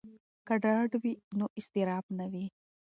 [0.47, 2.45] که ډاډ وي نو اضطراب نه وي.